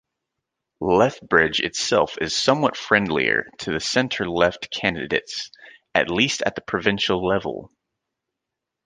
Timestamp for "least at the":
6.09-6.61